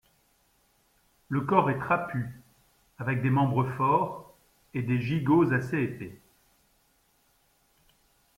[1.29, 2.27] Le corps est trapu,
[2.97, 4.35] avec des membres forts
[4.73, 6.19] et des gigots assez épais.